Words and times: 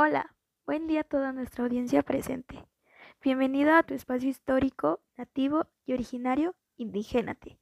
Hola, 0.00 0.32
buen 0.64 0.86
día 0.86 1.00
a 1.00 1.02
toda 1.02 1.32
nuestra 1.32 1.64
audiencia 1.64 2.04
presente. 2.04 2.64
Bienvenido 3.20 3.74
a 3.74 3.82
tu 3.82 3.94
espacio 3.94 4.28
histórico, 4.28 5.00
nativo 5.16 5.66
y 5.86 5.92
originario, 5.92 6.54
Indigénate. 6.76 7.58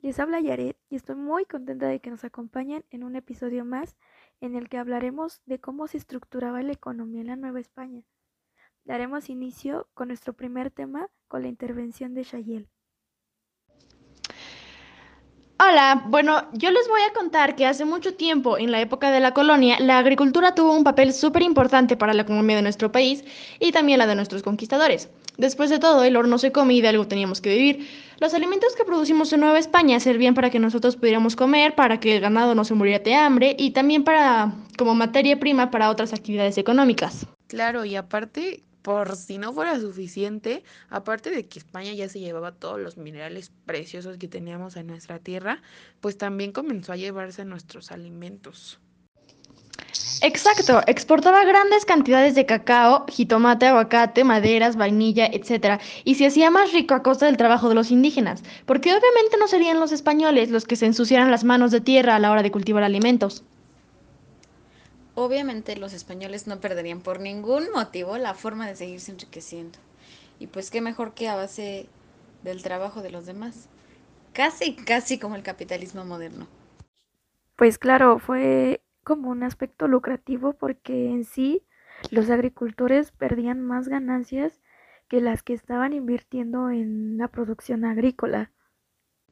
Les 0.00 0.18
habla 0.18 0.40
Yaret 0.40 0.76
y 0.88 0.96
estoy 0.96 1.14
muy 1.14 1.44
contenta 1.44 1.86
de 1.86 2.00
que 2.00 2.10
nos 2.10 2.24
acompañen 2.24 2.84
en 2.90 3.04
un 3.04 3.14
episodio 3.14 3.64
más 3.64 3.96
en 4.40 4.56
el 4.56 4.68
que 4.68 4.78
hablaremos 4.78 5.40
de 5.46 5.60
cómo 5.60 5.86
se 5.86 5.98
estructuraba 5.98 6.62
la 6.62 6.72
economía 6.72 7.20
en 7.20 7.28
la 7.28 7.36
Nueva 7.36 7.60
España. 7.60 8.02
Daremos 8.82 9.30
inicio 9.30 9.88
con 9.94 10.08
nuestro 10.08 10.32
primer 10.32 10.72
tema 10.72 11.08
con 11.28 11.42
la 11.42 11.48
intervención 11.48 12.12
de 12.12 12.24
Shayel. 12.24 12.68
Hola, 15.60 16.04
bueno, 16.06 16.44
yo 16.52 16.70
les 16.70 16.86
voy 16.86 17.00
a 17.00 17.12
contar 17.12 17.56
que 17.56 17.66
hace 17.66 17.84
mucho 17.84 18.14
tiempo, 18.14 18.58
en 18.58 18.70
la 18.70 18.80
época 18.80 19.10
de 19.10 19.18
la 19.18 19.34
colonia, 19.34 19.76
la 19.80 19.98
agricultura 19.98 20.54
tuvo 20.54 20.72
un 20.72 20.84
papel 20.84 21.12
súper 21.12 21.42
importante 21.42 21.96
para 21.96 22.14
la 22.14 22.22
economía 22.22 22.54
de 22.54 22.62
nuestro 22.62 22.92
país 22.92 23.24
y 23.58 23.72
también 23.72 23.98
la 23.98 24.06
de 24.06 24.14
nuestros 24.14 24.44
conquistadores. 24.44 25.10
Después 25.36 25.68
de 25.68 25.80
todo, 25.80 26.04
el 26.04 26.16
horno 26.16 26.38
se 26.38 26.52
come 26.52 26.74
y 26.74 26.80
de 26.80 26.88
algo 26.88 27.08
teníamos 27.08 27.40
que 27.40 27.50
vivir. 27.50 27.88
Los 28.20 28.34
alimentos 28.34 28.76
que 28.76 28.84
producimos 28.84 29.32
en 29.32 29.40
Nueva 29.40 29.58
España 29.58 29.98
servían 29.98 30.34
para 30.34 30.50
que 30.50 30.60
nosotros 30.60 30.94
pudiéramos 30.94 31.34
comer, 31.34 31.74
para 31.74 31.98
que 31.98 32.14
el 32.14 32.20
ganado 32.20 32.54
no 32.54 32.64
se 32.64 32.74
muriera 32.74 33.02
de 33.02 33.16
hambre 33.16 33.56
y 33.58 33.72
también 33.72 34.04
para 34.04 34.52
como 34.76 34.94
materia 34.94 35.40
prima 35.40 35.72
para 35.72 35.90
otras 35.90 36.12
actividades 36.12 36.56
económicas. 36.56 37.26
Claro, 37.48 37.84
y 37.84 37.96
aparte 37.96 38.62
por 38.82 39.16
si 39.16 39.38
no 39.38 39.52
fuera 39.52 39.78
suficiente, 39.80 40.62
aparte 40.88 41.30
de 41.30 41.46
que 41.46 41.58
España 41.58 41.92
ya 41.92 42.08
se 42.08 42.20
llevaba 42.20 42.52
todos 42.52 42.80
los 42.80 42.96
minerales 42.96 43.52
preciosos 43.66 44.18
que 44.18 44.28
teníamos 44.28 44.76
en 44.76 44.86
nuestra 44.86 45.18
tierra, 45.18 45.62
pues 46.00 46.18
también 46.18 46.52
comenzó 46.52 46.92
a 46.92 46.96
llevarse 46.96 47.44
nuestros 47.44 47.90
alimentos. 47.90 48.80
Exacto, 50.20 50.80
exportaba 50.86 51.44
grandes 51.44 51.84
cantidades 51.84 52.34
de 52.34 52.44
cacao, 52.44 53.06
jitomate, 53.08 53.66
aguacate, 53.66 54.24
maderas, 54.24 54.76
vainilla, 54.76 55.26
etc. 55.26 55.80
Y 56.04 56.16
se 56.16 56.26
hacía 56.26 56.50
más 56.50 56.72
rico 56.72 56.94
a 56.94 57.02
costa 57.02 57.26
del 57.26 57.36
trabajo 57.36 57.68
de 57.68 57.76
los 57.76 57.90
indígenas, 57.90 58.42
porque 58.66 58.90
obviamente 58.90 59.36
no 59.38 59.46
serían 59.46 59.80
los 59.80 59.92
españoles 59.92 60.50
los 60.50 60.64
que 60.64 60.76
se 60.76 60.86
ensuciaran 60.86 61.30
las 61.30 61.44
manos 61.44 61.70
de 61.70 61.80
tierra 61.80 62.16
a 62.16 62.18
la 62.18 62.32
hora 62.32 62.42
de 62.42 62.50
cultivar 62.50 62.82
alimentos. 62.82 63.44
Obviamente 65.20 65.74
los 65.74 65.94
españoles 65.94 66.46
no 66.46 66.60
perderían 66.60 67.00
por 67.00 67.18
ningún 67.18 67.72
motivo 67.74 68.16
la 68.18 68.34
forma 68.34 68.68
de 68.68 68.76
seguirse 68.76 69.10
enriqueciendo. 69.10 69.76
Y 70.38 70.46
pues 70.46 70.70
qué 70.70 70.80
mejor 70.80 71.12
que 71.12 71.28
a 71.28 71.34
base 71.34 71.88
del 72.44 72.62
trabajo 72.62 73.02
de 73.02 73.10
los 73.10 73.26
demás. 73.26 73.68
Casi, 74.32 74.76
casi 74.76 75.18
como 75.18 75.34
el 75.34 75.42
capitalismo 75.42 76.04
moderno. 76.04 76.46
Pues 77.56 77.78
claro, 77.78 78.20
fue 78.20 78.80
como 79.02 79.30
un 79.30 79.42
aspecto 79.42 79.88
lucrativo 79.88 80.52
porque 80.52 81.10
en 81.10 81.24
sí 81.24 81.64
los 82.12 82.30
agricultores 82.30 83.10
perdían 83.10 83.60
más 83.60 83.88
ganancias 83.88 84.60
que 85.08 85.20
las 85.20 85.42
que 85.42 85.52
estaban 85.52 85.94
invirtiendo 85.94 86.70
en 86.70 87.18
la 87.18 87.26
producción 87.26 87.84
agrícola. 87.84 88.52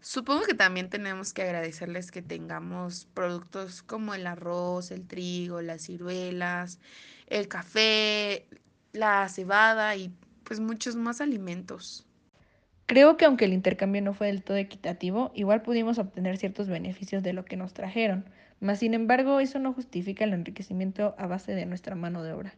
Supongo 0.01 0.45
que 0.45 0.55
también 0.55 0.89
tenemos 0.89 1.33
que 1.33 1.43
agradecerles 1.43 2.11
que 2.11 2.23
tengamos 2.23 3.07
productos 3.15 3.83
como 3.83 4.15
el 4.15 4.27
arroz, 4.27 4.91
el 4.91 5.07
trigo, 5.07 5.63
las 5.63 5.83
ciruelas, 5.83 6.79
el 7.27 7.49
café, 7.49 8.47
la 8.93 9.29
cebada 9.29 9.97
y 9.97 10.13
pues 10.45 10.61
muchos 10.61 10.97
más 10.97 11.21
alimentos. 11.21 12.07
Creo 12.87 13.17
que 13.17 13.25
aunque 13.25 13.47
el 13.47 13.53
intercambio 13.53 14.01
no 14.01 14.15
fue 14.15 14.29
del 14.29 14.45
todo 14.45 14.57
equitativo, 14.59 15.33
igual 15.35 15.63
pudimos 15.63 15.99
obtener 15.99 16.39
ciertos 16.39 16.69
beneficios 16.69 17.23
de 17.23 17.33
lo 17.33 17.45
que 17.45 17.57
nos 17.57 17.75
trajeron, 17.75 18.25
mas 18.61 18.79
sin 18.79 18.95
embargo 18.95 19.41
eso 19.41 19.59
no 19.59 19.73
justifica 19.73 20.25
el 20.25 20.33
enriquecimiento 20.35 21.17
a 21.19 21.27
base 21.27 21.53
de 21.53 21.67
nuestra 21.67 21.97
mano 21.97 22.23
de 22.23 22.33
obra. 22.33 22.55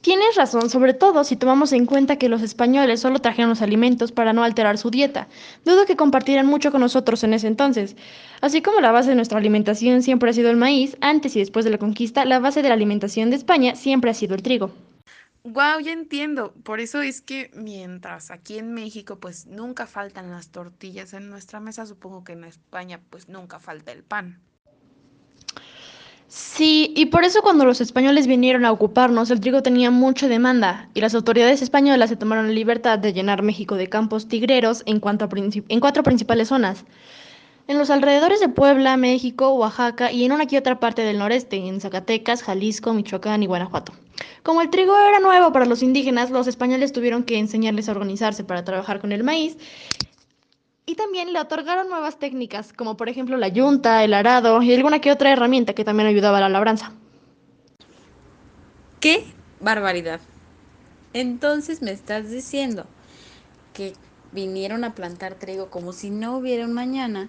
Tienes 0.00 0.36
razón, 0.36 0.70
sobre 0.70 0.94
todo 0.94 1.24
si 1.24 1.36
tomamos 1.36 1.72
en 1.72 1.84
cuenta 1.84 2.16
que 2.16 2.28
los 2.28 2.42
españoles 2.42 3.00
solo 3.00 3.18
trajeron 3.18 3.50
los 3.50 3.62
alimentos 3.62 4.12
para 4.12 4.32
no 4.32 4.44
alterar 4.44 4.78
su 4.78 4.90
dieta. 4.90 5.26
Dudo 5.64 5.84
que 5.84 5.96
compartieran 5.96 6.46
mucho 6.46 6.70
con 6.70 6.80
nosotros 6.80 7.24
en 7.24 7.34
ese 7.34 7.48
entonces. 7.48 7.96
Así 8.40 8.62
como 8.62 8.80
la 8.80 8.92
base 8.92 9.10
de 9.10 9.16
nuestra 9.16 9.38
alimentación 9.38 10.02
siempre 10.02 10.30
ha 10.30 10.32
sido 10.32 10.50
el 10.50 10.56
maíz, 10.56 10.96
antes 11.00 11.34
y 11.34 11.40
después 11.40 11.64
de 11.64 11.72
la 11.72 11.78
conquista, 11.78 12.24
la 12.24 12.38
base 12.38 12.62
de 12.62 12.68
la 12.68 12.74
alimentación 12.74 13.30
de 13.30 13.36
España 13.36 13.74
siempre 13.74 14.10
ha 14.10 14.14
sido 14.14 14.36
el 14.36 14.42
trigo. 14.42 14.70
Wow, 15.42 15.78
ya 15.80 15.92
entiendo. 15.92 16.52
Por 16.64 16.80
eso 16.80 17.02
es 17.02 17.20
que 17.20 17.50
mientras 17.54 18.32
aquí 18.32 18.58
en 18.58 18.74
México 18.74 19.20
pues 19.20 19.46
nunca 19.46 19.86
faltan 19.86 20.30
las 20.30 20.50
tortillas 20.50 21.14
en 21.14 21.30
nuestra 21.30 21.60
mesa, 21.60 21.86
supongo 21.86 22.24
que 22.24 22.32
en 22.32 22.44
España 22.44 23.00
pues 23.10 23.28
nunca 23.28 23.60
falta 23.60 23.92
el 23.92 24.02
pan. 24.02 24.40
Sí, 26.28 26.92
y 26.96 27.06
por 27.06 27.24
eso 27.24 27.40
cuando 27.40 27.64
los 27.64 27.80
españoles 27.80 28.26
vinieron 28.26 28.64
a 28.64 28.72
ocuparnos, 28.72 29.30
el 29.30 29.40
trigo 29.40 29.62
tenía 29.62 29.92
mucha 29.92 30.26
demanda 30.26 30.88
y 30.92 31.00
las 31.00 31.14
autoridades 31.14 31.62
españolas 31.62 32.10
se 32.10 32.16
tomaron 32.16 32.48
la 32.48 32.52
libertad 32.52 32.98
de 32.98 33.12
llenar 33.12 33.42
México 33.42 33.76
de 33.76 33.88
campos 33.88 34.26
tigreros 34.26 34.82
en, 34.86 34.98
cuanto 34.98 35.28
en 35.32 35.80
cuatro 35.80 36.02
principales 36.02 36.48
zonas. 36.48 36.84
En 37.68 37.78
los 37.78 37.90
alrededores 37.90 38.40
de 38.40 38.48
Puebla, 38.48 38.96
México, 38.96 39.52
Oaxaca 39.54 40.10
y 40.12 40.24
en 40.24 40.32
una 40.32 40.46
que 40.46 40.58
otra 40.58 40.80
parte 40.80 41.02
del 41.02 41.18
noreste, 41.18 41.56
en 41.56 41.80
Zacatecas, 41.80 42.42
Jalisco, 42.42 42.92
Michoacán 42.92 43.42
y 43.42 43.46
Guanajuato. 43.46 43.92
Como 44.42 44.62
el 44.62 44.70
trigo 44.70 44.96
era 44.96 45.20
nuevo 45.20 45.52
para 45.52 45.66
los 45.66 45.82
indígenas, 45.82 46.30
los 46.30 46.46
españoles 46.46 46.92
tuvieron 46.92 47.24
que 47.24 47.38
enseñarles 47.38 47.88
a 47.88 47.92
organizarse 47.92 48.44
para 48.44 48.64
trabajar 48.64 49.00
con 49.00 49.12
el 49.12 49.24
maíz 49.24 49.56
y 50.86 50.94
también 50.94 51.32
le 51.32 51.40
otorgaron 51.40 51.88
nuevas 51.88 52.18
técnicas, 52.18 52.72
como 52.72 52.96
por 52.96 53.08
ejemplo 53.08 53.36
la 53.36 53.48
yunta, 53.48 54.04
el 54.04 54.14
arado 54.14 54.62
y 54.62 54.72
alguna 54.72 55.00
que 55.00 55.10
otra 55.10 55.32
herramienta 55.32 55.74
que 55.74 55.84
también 55.84 56.08
ayudaba 56.08 56.38
a 56.38 56.42
la 56.42 56.48
labranza. 56.48 56.92
¡Qué 59.00 59.24
barbaridad! 59.60 60.20
Entonces 61.12 61.82
me 61.82 61.90
estás 61.90 62.30
diciendo 62.30 62.86
que 63.74 63.94
vinieron 64.32 64.84
a 64.84 64.94
plantar 64.94 65.34
trigo 65.34 65.70
como 65.70 65.92
si 65.92 66.10
no 66.10 66.36
hubiera 66.36 66.64
un 66.64 66.72
mañana, 66.72 67.28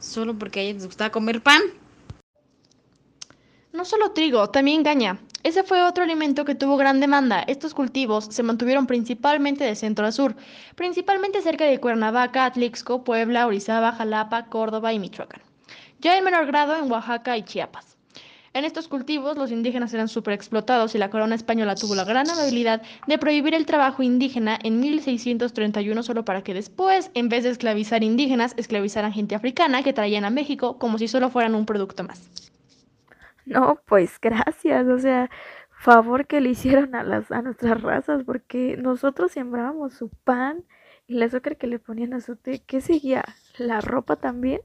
solo 0.00 0.36
porque 0.38 0.60
a 0.60 0.62
ellos 0.64 0.76
les 0.76 0.86
gustaba 0.86 1.10
comer 1.10 1.42
pan. 1.42 1.60
No 3.72 3.84
solo 3.84 4.10
trigo, 4.10 4.50
también 4.50 4.82
caña. 4.82 5.20
Ese 5.42 5.62
fue 5.62 5.82
otro 5.82 6.04
alimento 6.04 6.44
que 6.44 6.54
tuvo 6.54 6.76
gran 6.76 7.00
demanda. 7.00 7.40
Estos 7.46 7.72
cultivos 7.72 8.26
se 8.26 8.42
mantuvieron 8.42 8.86
principalmente 8.86 9.64
de 9.64 9.74
centro 9.74 10.04
a 10.04 10.12
sur, 10.12 10.36
principalmente 10.74 11.40
cerca 11.40 11.64
de 11.64 11.80
Cuernavaca, 11.80 12.44
Atlixco, 12.44 13.04
Puebla, 13.04 13.46
Orizaba, 13.46 13.92
Jalapa, 13.92 14.46
Córdoba 14.46 14.92
y 14.92 14.98
Michoacán. 14.98 15.40
Ya 16.00 16.18
en 16.18 16.24
menor 16.24 16.46
grado 16.46 16.76
en 16.76 16.90
Oaxaca 16.92 17.38
y 17.38 17.42
Chiapas. 17.42 17.96
En 18.52 18.64
estos 18.66 18.86
cultivos 18.88 19.38
los 19.38 19.50
indígenas 19.50 19.94
eran 19.94 20.08
súper 20.08 20.34
explotados 20.34 20.94
y 20.94 20.98
la 20.98 21.08
corona 21.08 21.36
española 21.36 21.74
tuvo 21.74 21.94
la 21.94 22.04
gran 22.04 22.28
amabilidad 22.28 22.82
de 23.06 23.16
prohibir 23.16 23.54
el 23.54 23.64
trabajo 23.64 24.02
indígena 24.02 24.58
en 24.62 24.80
1631 24.80 26.02
solo 26.02 26.24
para 26.24 26.42
que 26.42 26.52
después, 26.52 27.10
en 27.14 27.28
vez 27.30 27.44
de 27.44 27.50
esclavizar 27.50 28.02
indígenas, 28.02 28.54
esclavizaran 28.58 29.12
gente 29.12 29.36
africana 29.36 29.82
que 29.82 29.92
traían 29.92 30.24
a 30.24 30.30
México 30.30 30.78
como 30.78 30.98
si 30.98 31.08
solo 31.08 31.30
fueran 31.30 31.54
un 31.54 31.64
producto 31.64 32.02
más. 32.02 32.49
No, 33.50 33.82
pues 33.86 34.18
gracias, 34.20 34.86
o 34.86 34.98
sea, 34.98 35.28
favor 35.70 36.26
que 36.28 36.40
le 36.40 36.50
hicieron 36.50 36.94
a 36.94 37.02
las 37.02 37.32
a 37.32 37.42
nuestras 37.42 37.82
razas, 37.82 38.22
porque 38.24 38.76
nosotros 38.76 39.32
sembrábamos 39.32 39.92
su 39.94 40.08
pan 40.08 40.64
y 41.08 41.16
el 41.16 41.22
azúcar 41.24 41.56
que 41.56 41.66
le 41.66 41.80
ponían 41.80 42.14
a 42.14 42.20
su 42.20 42.36
té, 42.36 42.62
¿qué 42.64 42.80
seguía? 42.80 43.24
¿La 43.58 43.80
ropa 43.80 44.14
también? 44.16 44.60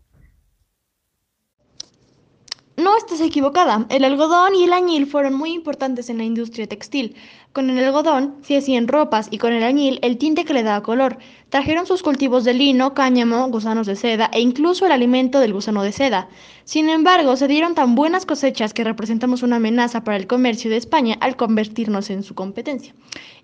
No 2.78 2.98
estás 2.98 3.22
equivocada. 3.22 3.86
El 3.90 4.04
algodón 4.04 4.54
y 4.54 4.66
el 4.66 4.74
añil 4.74 5.08
fueron 5.08 5.34
muy 5.34 5.54
importantes 5.54 6.10
en 6.10 6.18
la 6.18 6.26
industria 6.26 6.68
textil. 6.68 7.16
Con 7.54 7.70
el 7.70 7.82
algodón 7.82 8.36
se 8.42 8.58
hacían 8.58 8.90
ropas 8.90 9.30
y 9.32 9.38
con 9.38 9.54
el 9.54 9.64
añil 9.64 9.98
el 10.02 10.18
tinte 10.18 10.44
que 10.44 10.54
le 10.54 10.62
daba 10.62 10.84
color. 10.84 11.18
Trajeron 11.48 11.86
sus 11.86 12.04
cultivos 12.04 12.44
de 12.44 12.54
lino, 12.54 12.94
cáñamo, 12.94 13.48
gusanos 13.48 13.88
de 13.88 13.96
seda 13.96 14.30
e 14.34 14.42
incluso 14.42 14.86
el 14.86 14.92
alimento 14.92 15.40
del 15.40 15.54
gusano 15.54 15.84
de 15.84 15.94
seda. 15.94 16.28
Sin 16.66 16.90
embargo, 16.90 17.38
se 17.38 17.48
dieron 17.48 17.76
tan 17.76 17.96
buenas 17.96 18.26
cosechas 18.26 18.74
que 18.74 18.84
representamos 18.84 19.42
una 19.42 19.56
amenaza 19.56 20.04
para 20.04 20.18
el 20.18 20.28
comercio 20.28 20.70
de 20.70 20.76
España 20.76 21.16
al 21.22 21.38
convertirnos 21.38 22.10
en 22.10 22.24
su 22.24 22.36
competencia. 22.36 22.94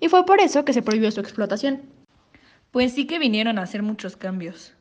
Y 0.02 0.10
fue 0.10 0.26
por 0.26 0.42
eso 0.42 0.66
que 0.66 0.74
se 0.74 0.82
prohibió 0.82 1.10
su 1.10 1.22
explotación. 1.22 1.84
Pues 2.72 2.92
sí 2.92 3.08
que 3.08 3.18
vinieron 3.18 3.60
a 3.60 3.64
hacer 3.64 3.82
muchos 3.82 4.18
cambios. 4.18 4.74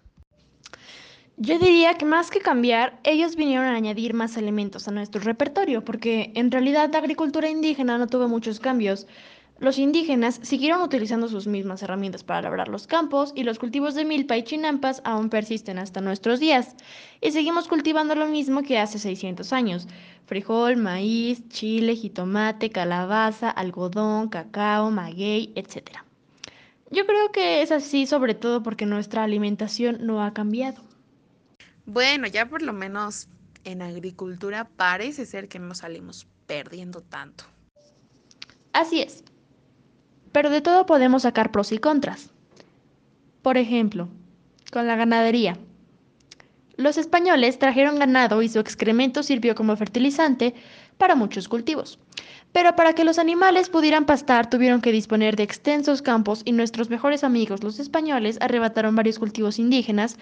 Yo 1.43 1.59
diría 1.59 1.95
que 1.95 2.05
más 2.05 2.31
que 2.31 2.41
cambiar, 2.41 3.01
ellos 3.03 3.35
vinieron 3.35 3.65
a 3.65 3.75
añadir 3.75 4.13
más 4.13 4.37
elementos 4.37 4.87
a 4.87 4.91
nuestro 4.91 5.23
repertorio, 5.23 5.83
porque 5.83 6.33
en 6.35 6.51
realidad 6.51 6.91
la 6.93 6.99
agricultura 6.99 7.49
indígena 7.49 7.97
no 7.97 8.09
tuvo 8.09 8.29
muchos 8.29 8.61
cambios. 8.61 9.07
Los 9.59 9.79
indígenas 9.79 10.39
siguieron 10.43 10.83
utilizando 10.83 11.29
sus 11.29 11.47
mismas 11.47 11.83
herramientas 11.83 12.25
para 12.25 12.43
labrar 12.43 12.69
los 12.69 12.87
campos 12.87 13.33
y 13.35 13.45
los 13.45 13.59
cultivos 13.59 13.95
de 13.95 14.05
milpa 14.05 14.37
y 14.37 14.43
chinampas 14.43 15.01
aún 15.03 15.31
persisten 15.31 15.79
hasta 15.79 16.03
nuestros 16.03 16.41
días. 16.41 16.77
Y 17.23 17.31
seguimos 17.31 17.69
cultivando 17.69 18.15
lo 18.15 18.27
mismo 18.27 18.63
que 18.63 18.79
hace 18.79 18.99
600 18.99 19.51
años. 19.55 19.89
Frijol, 20.27 20.77
maíz, 20.77 21.49
chile, 21.49 21.97
jitomate, 21.97 22.69
calabaza, 22.69 23.49
algodón, 23.49 24.29
cacao, 24.29 24.91
maguey, 24.91 25.55
etc. 25.55 26.01
Yo 26.91 27.07
creo 27.07 27.33
que 27.33 27.63
es 27.63 27.73
así 27.73 28.05
sobre 28.05 28.35
todo 28.35 28.63
porque 28.63 28.85
nuestra 28.85 29.25
alimentación 29.25 30.07
no 30.07 30.23
ha 30.23 30.35
cambiado. 30.35 30.90
Bueno, 31.93 32.29
ya 32.29 32.47
por 32.47 32.63
lo 32.63 32.73
menos 32.73 33.27
en 33.65 33.83
agricultura 33.83 34.69
parece 34.77 35.27
ser 35.27 35.49
que 35.49 35.59
no 35.59 35.75
salimos 35.75 36.29
perdiendo 36.47 37.01
tanto. 37.01 37.43
Así 38.73 39.01
es. 39.01 39.25
Pero 40.31 40.51
de 40.51 40.61
todo 40.61 40.87
podemos 40.87 41.23
sacar 41.23 41.51
pros 41.51 41.73
y 41.73 41.79
contras. 41.79 42.31
Por 43.43 43.59
ejemplo, 43.59 44.09
con 44.71 44.87
la 44.87 44.95
ganadería. 44.95 45.59
Los 46.77 46.97
españoles 46.97 47.59
trajeron 47.59 47.99
ganado 47.99 48.41
y 48.41 48.49
su 48.49 48.61
excremento 48.61 49.25
sirvió 49.25 49.57
como 49.57 49.77
fertilizante 49.77 50.55
para 50.97 51.17
muchos 51.17 51.49
cultivos. 51.49 51.99
Pero 52.53 52.77
para 52.77 52.93
que 52.95 53.05
los 53.05 53.19
animales 53.19 53.69
pudieran 53.69 54.07
pastar 54.07 54.49
tuvieron 54.49 54.81
que 54.81 54.93
disponer 54.93 55.35
de 55.35 55.43
extensos 55.43 56.03
campos 56.03 56.43
y 56.45 56.53
nuestros 56.53 56.89
mejores 56.89 57.25
amigos 57.25 57.65
los 57.65 57.81
españoles 57.81 58.39
arrebataron 58.41 58.95
varios 58.95 59.19
cultivos 59.19 59.59
indígenas 59.59 60.19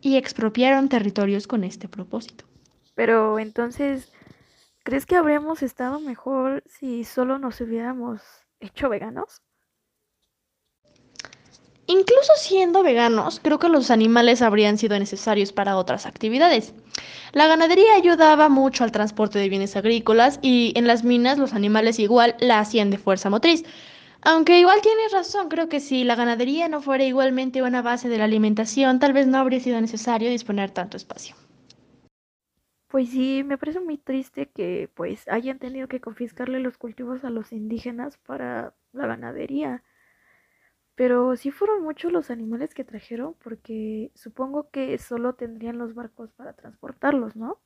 y 0.00 0.16
expropiaron 0.16 0.88
territorios 0.88 1.46
con 1.46 1.64
este 1.64 1.88
propósito. 1.88 2.44
Pero 2.94 3.38
entonces, 3.38 4.12
¿crees 4.82 5.06
que 5.06 5.16
habríamos 5.16 5.62
estado 5.62 6.00
mejor 6.00 6.62
si 6.66 7.04
solo 7.04 7.38
nos 7.38 7.60
hubiéramos 7.60 8.20
hecho 8.60 8.88
veganos? 8.88 9.42
Incluso 11.86 12.32
siendo 12.36 12.84
veganos, 12.84 13.40
creo 13.42 13.58
que 13.58 13.68
los 13.68 13.90
animales 13.90 14.42
habrían 14.42 14.78
sido 14.78 14.96
necesarios 14.96 15.52
para 15.52 15.76
otras 15.76 16.06
actividades. 16.06 16.72
La 17.32 17.48
ganadería 17.48 17.94
ayudaba 17.96 18.48
mucho 18.48 18.84
al 18.84 18.92
transporte 18.92 19.40
de 19.40 19.48
bienes 19.48 19.74
agrícolas 19.74 20.38
y 20.40 20.72
en 20.76 20.86
las 20.86 21.02
minas 21.02 21.36
los 21.36 21.52
animales 21.52 21.98
igual 21.98 22.36
la 22.38 22.60
hacían 22.60 22.90
de 22.90 22.98
fuerza 22.98 23.28
motriz. 23.28 23.64
Aunque 24.22 24.58
igual 24.60 24.80
tienes 24.82 25.12
razón, 25.12 25.48
creo 25.48 25.68
que 25.68 25.80
si 25.80 26.04
la 26.04 26.14
ganadería 26.14 26.68
no 26.68 26.82
fuera 26.82 27.04
igualmente 27.04 27.62
una 27.62 27.82
base 27.82 28.08
de 28.08 28.18
la 28.18 28.24
alimentación, 28.24 28.98
tal 28.98 29.12
vez 29.14 29.26
no 29.26 29.38
habría 29.38 29.60
sido 29.60 29.80
necesario 29.80 30.28
disponer 30.30 30.70
tanto 30.70 30.96
espacio. 30.96 31.34
Pues 32.88 33.10
sí, 33.10 33.42
me 33.44 33.56
parece 33.56 33.80
muy 33.80 33.96
triste 33.98 34.50
que 34.50 34.90
pues 34.94 35.26
hayan 35.28 35.58
tenido 35.58 35.88
que 35.88 36.00
confiscarle 36.00 36.58
los 36.60 36.76
cultivos 36.76 37.24
a 37.24 37.30
los 37.30 37.52
indígenas 37.52 38.18
para 38.18 38.74
la 38.92 39.06
ganadería. 39.06 39.82
Pero 40.94 41.34
sí 41.36 41.50
fueron 41.50 41.82
muchos 41.82 42.12
los 42.12 42.30
animales 42.30 42.74
que 42.74 42.84
trajeron 42.84 43.34
porque 43.42 44.12
supongo 44.14 44.70
que 44.70 44.98
solo 44.98 45.34
tendrían 45.34 45.78
los 45.78 45.94
barcos 45.94 46.30
para 46.32 46.52
transportarlos, 46.52 47.36
¿no? 47.36 47.60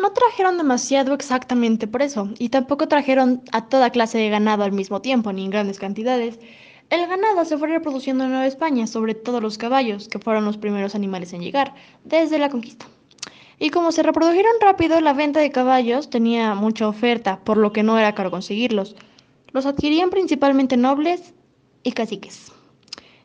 No 0.00 0.12
trajeron 0.12 0.56
demasiado 0.56 1.12
exactamente 1.12 1.86
por 1.86 2.00
eso, 2.00 2.30
y 2.38 2.48
tampoco 2.48 2.88
trajeron 2.88 3.42
a 3.52 3.68
toda 3.68 3.90
clase 3.90 4.16
de 4.16 4.30
ganado 4.30 4.64
al 4.64 4.72
mismo 4.72 5.02
tiempo, 5.02 5.30
ni 5.30 5.44
en 5.44 5.50
grandes 5.50 5.78
cantidades. 5.78 6.38
El 6.88 7.06
ganado 7.06 7.44
se 7.44 7.58
fue 7.58 7.68
reproduciendo 7.68 8.24
en 8.24 8.30
Nueva 8.30 8.46
España, 8.46 8.86
sobre 8.86 9.14
todo 9.14 9.42
los 9.42 9.58
caballos, 9.58 10.08
que 10.08 10.18
fueron 10.18 10.46
los 10.46 10.56
primeros 10.56 10.94
animales 10.94 11.34
en 11.34 11.42
llegar, 11.42 11.74
desde 12.02 12.38
la 12.38 12.48
conquista. 12.48 12.86
Y 13.58 13.68
como 13.68 13.92
se 13.92 14.02
reprodujeron 14.02 14.52
rápido, 14.62 15.02
la 15.02 15.12
venta 15.12 15.40
de 15.40 15.50
caballos 15.50 16.08
tenía 16.08 16.54
mucha 16.54 16.88
oferta, 16.88 17.40
por 17.44 17.58
lo 17.58 17.74
que 17.74 17.82
no 17.82 17.98
era 17.98 18.14
caro 18.14 18.30
conseguirlos. 18.30 18.96
Los 19.52 19.66
adquirían 19.66 20.08
principalmente 20.08 20.78
nobles 20.78 21.34
y 21.82 21.92
caciques. 21.92 22.52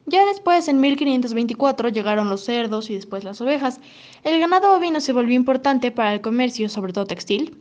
Ya 0.07 0.23
después, 0.25 0.67
en 0.67 0.79
1524, 0.81 1.89
llegaron 1.89 2.29
los 2.29 2.43
cerdos 2.43 2.89
y 2.89 2.95
después 2.95 3.23
las 3.23 3.41
ovejas. 3.41 3.79
El 4.23 4.39
ganado 4.39 4.75
ovino 4.75 5.01
se 5.01 5.13
volvió 5.13 5.35
importante 5.35 5.91
para 5.91 6.13
el 6.13 6.21
comercio, 6.21 6.69
sobre 6.69 6.93
todo 6.93 7.05
textil, 7.05 7.57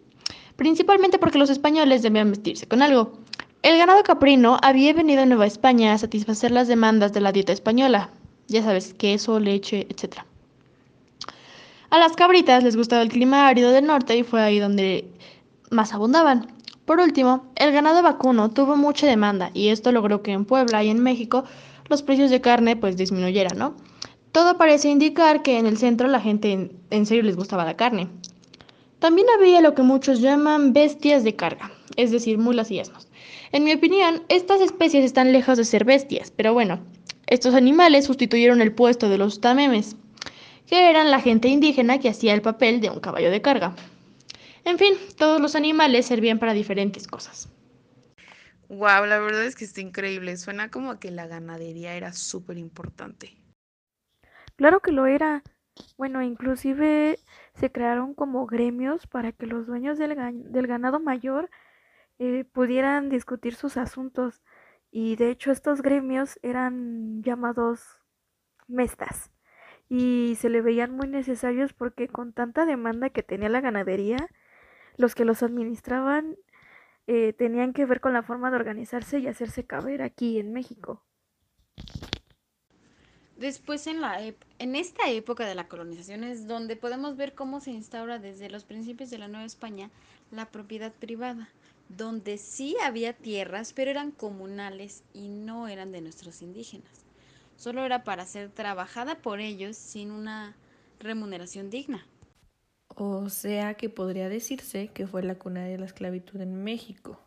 principalmente 0.57 1.19
porque 1.19 1.39
los 1.39 1.49
españoles 1.49 2.03
debían 2.03 2.31
vestirse 2.31 2.69
con 2.69 2.83
algo. 2.83 3.13
El 3.63 3.79
ganado 3.79 4.03
caprino 4.03 4.59
había 4.61 4.93
venido 4.93 5.23
a 5.23 5.27
Nueva 5.27 5.47
España 5.47 5.95
a 5.95 5.99
satisfacer 5.99 6.51
las 6.51 6.69
demandas 6.69 7.15
de 7.15 7.23
la 7.23 7.33
dieta 7.33 7.53
española, 7.53 8.11
ya 8.47 8.63
sabes, 8.63 8.93
queso, 8.93 9.41
leche, 9.41 9.87
etc. 9.89 10.19
A 11.89 11.99
las 11.99 12.13
cabritas 12.13 12.63
les 12.63 12.77
gustaba 12.77 13.01
el 13.01 13.09
clima 13.09 13.49
árido 13.49 13.71
del 13.71 13.87
norte 13.87 14.19
y 14.19 14.23
fue 14.23 14.43
ahí 14.43 14.59
donde 14.59 15.09
más 15.71 15.95
abundaban. 15.95 16.53
Por 16.85 17.01
último, 17.01 17.47
el 17.57 17.73
ganado 17.73 18.03
vacuno 18.03 18.51
tuvo 18.51 18.77
mucha 18.77 19.07
demanda 19.07 19.51
y 19.55 19.69
esto 19.69 19.93
logró 19.93 20.23
que 20.23 20.33
en 20.33 20.45
Puebla 20.45 20.85
y 20.85 20.91
en 20.91 21.03
México 21.03 21.45
los 21.89 22.03
precios 22.03 22.31
de 22.31 22.41
carne 22.41 22.77
pues 22.77 22.97
disminuyeran, 22.97 23.59
¿no? 23.59 23.77
Todo 24.33 24.57
parece 24.59 24.89
indicar 24.89 25.43
que 25.43 25.59
en 25.59 25.67
el 25.67 25.79
centro 25.79 26.09
la 26.09 26.21
gente 26.21 26.53
en, 26.53 26.73
en 26.91 27.07
serio 27.07 27.23
les 27.23 27.37
gustaba 27.37 27.65
la 27.65 27.77
carne. 27.77 28.09
También 28.99 29.27
había 29.37 29.61
lo 29.61 29.75
que 29.75 29.83
muchos 29.83 30.21
llaman 30.21 30.73
bestias 30.73 31.25
de 31.25 31.37
carga, 31.37 31.71
es 31.97 32.11
decir, 32.11 32.39
mulas 32.39 32.71
y 32.71 32.81
asnos. 32.81 33.09
En 33.53 33.63
mi 33.63 33.73
opinión, 33.73 34.23
estas 34.29 34.61
especies 34.61 35.05
están 35.05 35.33
lejos 35.33 35.59
de 35.59 35.65
ser 35.65 35.85
bestias, 35.85 36.33
pero 36.35 36.53
bueno, 36.55 36.81
estos 37.27 37.55
animales 37.55 38.07
sustituyeron 38.07 38.61
el 38.61 38.73
puesto 38.73 39.09
de 39.09 39.19
los 39.19 39.41
tamemes, 39.41 39.97
que 40.67 40.91
eran 40.91 41.11
la 41.11 41.21
gente 41.21 41.49
indígena 41.49 41.99
que 41.99 42.09
hacía 42.09 42.35
el 42.35 42.43
papel 42.43 42.81
de 42.81 42.91
un 42.91 43.01
caballo 43.01 43.31
de 43.31 43.43
carga. 43.43 43.77
En 44.65 44.79
fin, 44.79 44.95
todos 45.17 45.41
los 45.41 45.55
animales 45.55 46.07
servían 46.07 46.39
para 46.39 46.55
diferentes 46.55 47.07
cosas. 47.07 47.49
Wow, 48.69 49.07
la 49.07 49.19
verdad 49.19 49.45
es 49.45 49.55
que 49.57 49.65
está 49.65 49.81
increíble. 49.81 50.37
Suena 50.37 50.71
como 50.71 50.99
que 50.99 51.11
la 51.11 51.27
ganadería 51.27 51.95
era 51.95 52.13
súper 52.13 52.59
importante. 52.59 53.37
Claro 54.57 54.81
que 54.81 54.93
lo 54.93 55.07
era. 55.07 55.43
Bueno, 55.97 56.23
inclusive 56.23 57.19
se 57.55 57.73
crearon 57.73 58.15
como 58.15 58.47
gremios 58.47 59.07
para 59.07 59.33
que 59.33 59.47
los 59.47 59.67
dueños 59.67 59.99
del, 59.99 60.17
del 60.53 60.67
ganado 60.67 61.01
mayor 61.01 61.51
eh, 62.19 62.45
pudieran 62.45 63.09
discutir 63.09 63.55
sus 63.55 63.77
asuntos. 63.77 64.43
Y 64.91 65.17
de 65.17 65.31
hecho 65.31 65.51
estos 65.51 65.83
gremios 65.83 66.39
eran 66.43 67.23
llamados 67.23 67.99
mestas. 68.69 69.31
Y 69.89 70.37
se 70.39 70.49
le 70.49 70.63
veían 70.63 70.93
muy 70.93 71.09
necesarios 71.09 71.73
porque 71.73 72.09
con 72.09 72.33
tanta 72.33 72.65
demanda 72.67 73.11
que 73.11 73.23
tenía 73.23 73.49
la 73.49 73.61
ganadería, 73.61 74.17
los 74.97 75.15
que 75.15 75.25
los 75.25 75.43
administraban 75.43 76.37
eh, 77.07 77.33
tenían 77.33 77.73
que 77.73 77.87
ver 77.87 78.01
con 78.01 78.13
la 78.13 78.23
forma 78.23 78.51
de 78.51 78.57
organizarse 78.57 79.19
y 79.19 79.27
hacerse 79.27 79.65
caber 79.65 80.03
aquí 80.03 80.39
en 80.39 80.53
México. 80.53 81.03
Después 83.37 83.87
en, 83.89 84.01
la 84.01 84.21
en 84.59 84.77
esta 84.77 85.11
época 85.11 85.45
de 85.45 85.57
la 85.57 85.67
colonización 85.67 86.23
es 86.23 86.47
donde 86.47 86.77
podemos 86.77 87.17
ver 87.17 87.35
cómo 87.35 87.61
se 87.61 87.73
instaura 87.73 88.19
desde 88.19 88.49
los 88.49 88.65
principios 88.65 89.11
de 89.11 89.19
la 89.19 89.29
Nueva 89.29 89.45
España 89.45 89.91
la 90.31 90.47
propiedad 90.47 90.93
privada, 90.93 91.49
donde 91.89 92.39
sí 92.39 92.77
había 92.83 93.13
tierras, 93.13 93.73
pero 93.73 93.91
eran 93.91 94.13
comunales 94.13 95.03
y 95.13 95.29
no 95.29 95.69
eran 95.69 95.91
de 95.91 96.01
nuestros 96.01 96.43
indígenas. 96.43 97.05
Solo 97.57 97.85
era 97.85 98.05
para 98.05 98.25
ser 98.25 98.51
trabajada 98.51 99.17
por 99.17 99.41
ellos 99.41 99.77
sin 99.77 100.11
una 100.11 100.55
remuneración 101.01 101.71
digna. 101.71 102.07
O 102.89 103.29
sea 103.29 103.75
que 103.75 103.89
podría 103.89 104.29
decirse 104.29 104.89
que 104.89 105.07
fue 105.07 105.23
la 105.23 105.35
cuna 105.35 105.65
de 105.65 105.79
la 105.79 105.87
esclavitud 105.87 106.41
en 106.41 106.63
México, 106.63 107.21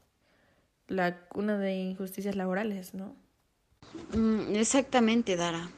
la 0.87 1.27
cuna 1.27 1.57
de 1.57 1.75
injusticias 1.75 2.35
laborales, 2.35 2.93
¿no? 2.93 3.15
Mm, 4.13 4.55
exactamente, 4.55 5.35
Dara. 5.35 5.69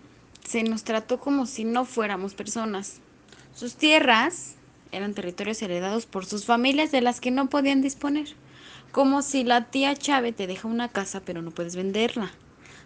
Se 0.46 0.64
nos 0.64 0.84
trató 0.84 1.20
como 1.20 1.46
si 1.46 1.64
no 1.64 1.86
fuéramos 1.86 2.34
personas. 2.34 3.02
Sus 3.56 3.76
tierras 3.76 4.56
eran 4.92 5.14
territorios 5.14 5.62
heredados 5.62 6.06
por 6.06 6.26
sus 6.26 6.46
familias 6.46 6.92
de 6.92 7.02
las 7.02 7.20
que 7.20 7.32
no 7.32 7.50
podían 7.50 7.82
disponer. 7.82 8.28
Como 8.92 9.22
si 9.22 9.44
la 9.44 9.70
tía 9.70 9.96
Chávez 9.96 10.36
te 10.36 10.48
deja 10.48 10.68
una 10.68 10.90
casa 10.90 11.22
pero 11.22 11.42
no 11.42 11.52
puedes 11.52 11.76
venderla. 11.76 12.32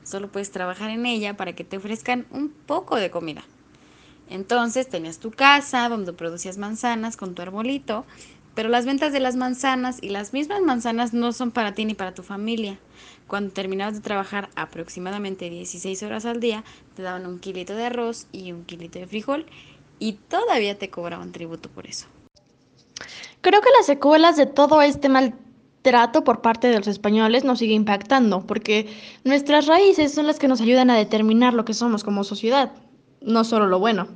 Solo 0.04 0.32
puedes 0.32 0.52
trabajar 0.52 0.90
en 0.90 1.06
ella 1.06 1.38
para 1.38 1.54
que 1.54 1.64
te 1.64 1.78
ofrezcan 1.78 2.26
un 2.32 2.50
poco 2.50 2.98
de 2.98 3.10
comida. 3.10 3.44
Entonces 4.30 4.90
tenías 4.90 5.20
tu 5.20 5.32
casa 5.32 5.90
donde 5.90 6.14
producías 6.14 6.58
manzanas 6.58 7.18
con 7.18 7.36
tu 7.36 7.42
arbolito, 7.42 8.06
pero 8.56 8.70
las 8.70 8.86
ventas 8.86 9.12
de 9.14 9.20
las 9.20 9.36
manzanas 9.36 9.98
y 10.02 10.10
las 10.10 10.34
mismas 10.34 10.62
manzanas 10.62 11.14
no 11.14 11.34
son 11.34 11.52
para 11.52 11.74
ti 11.74 11.86
ni 11.86 11.94
para 11.96 12.14
tu 12.14 12.24
familia. 12.24 12.80
Cuando 13.28 13.52
terminabas 13.52 13.96
de 13.96 14.02
trabajar 14.02 14.50
aproximadamente 14.56 15.50
16 15.50 16.04
horas 16.04 16.26
al 16.26 16.40
día, 16.40 16.64
te 16.96 17.02
daban 17.02 17.26
un 17.26 17.40
kilito 17.40 17.76
de 17.76 17.86
arroz 17.86 18.28
y 18.32 18.52
un 18.52 18.64
kilito 18.66 19.00
de 19.00 19.08
frijol 19.08 19.46
y 20.00 20.14
todavía 20.14 20.78
te 20.78 20.90
cobraban 20.90 21.32
tributo 21.32 21.70
por 21.70 21.88
eso. 21.88 22.08
Creo 23.42 23.62
que 23.62 23.70
las 23.78 23.86
secuelas 23.86 24.38
de 24.38 24.46
todo 24.46 24.82
este 24.82 25.10
maltrato 25.10 26.24
por 26.24 26.42
parte 26.42 26.68
de 26.68 26.78
los 26.78 26.88
españoles 26.88 27.44
nos 27.44 27.60
sigue 27.60 27.74
impactando, 27.74 28.46
porque 28.46 28.88
nuestras 29.24 29.66
raíces 29.66 30.14
son 30.14 30.28
las 30.28 30.40
que 30.40 30.48
nos 30.48 30.62
ayudan 30.62 30.90
a 30.90 30.98
determinar 30.98 31.54
lo 31.54 31.66
que 31.66 31.74
somos 31.74 32.04
como 32.04 32.24
sociedad 32.24 32.72
no 33.24 33.44
solo 33.44 33.68
lo 33.68 33.80
bueno. 33.80 34.08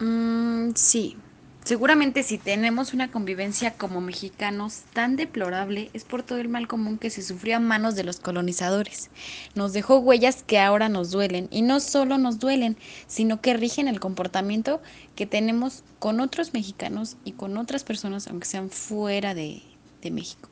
Mm, 0.00 0.72
sí, 0.74 1.16
seguramente 1.64 2.22
si 2.22 2.38
tenemos 2.38 2.92
una 2.92 3.10
convivencia 3.10 3.74
como 3.74 4.00
mexicanos 4.00 4.82
tan 4.92 5.16
deplorable 5.16 5.90
es 5.92 6.04
por 6.04 6.22
todo 6.22 6.38
el 6.38 6.48
mal 6.48 6.66
común 6.66 6.98
que 6.98 7.10
se 7.10 7.22
sufrió 7.22 7.56
a 7.56 7.60
manos 7.60 7.94
de 7.94 8.04
los 8.04 8.18
colonizadores. 8.18 9.10
Nos 9.54 9.72
dejó 9.72 9.98
huellas 9.98 10.42
que 10.42 10.58
ahora 10.58 10.88
nos 10.88 11.10
duelen 11.12 11.48
y 11.50 11.62
no 11.62 11.78
solo 11.78 12.18
nos 12.18 12.40
duelen, 12.40 12.76
sino 13.06 13.40
que 13.40 13.54
rigen 13.54 13.86
el 13.86 14.00
comportamiento 14.00 14.82
que 15.14 15.26
tenemos 15.26 15.84
con 16.00 16.20
otros 16.20 16.52
mexicanos 16.52 17.16
y 17.24 17.32
con 17.32 17.56
otras 17.56 17.84
personas, 17.84 18.26
aunque 18.26 18.46
sean 18.46 18.70
fuera 18.70 19.34
de, 19.34 19.62
de 20.02 20.10
México. 20.10 20.48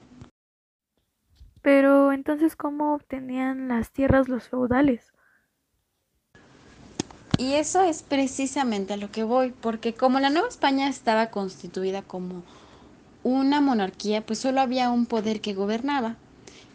Pero 1.62 2.12
entonces, 2.12 2.56
¿cómo 2.56 2.94
obtenían 2.94 3.68
las 3.68 3.92
tierras 3.92 4.28
los 4.28 4.48
feudales? 4.48 5.09
Y 7.40 7.54
eso 7.54 7.80
es 7.80 8.02
precisamente 8.02 8.92
a 8.92 8.96
lo 8.98 9.10
que 9.10 9.24
voy, 9.24 9.54
porque 9.62 9.94
como 9.94 10.20
la 10.20 10.28
Nueva 10.28 10.48
España 10.48 10.90
estaba 10.90 11.30
constituida 11.30 12.02
como 12.02 12.42
una 13.22 13.62
monarquía 13.62 14.20
pues 14.26 14.40
solo 14.40 14.60
había 14.60 14.90
un 14.90 15.06
poder 15.06 15.40
que 15.40 15.54
gobernaba 15.54 16.16